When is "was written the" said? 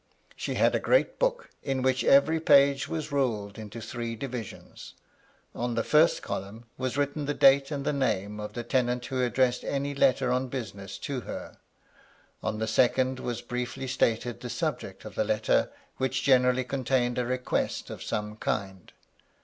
6.75-7.35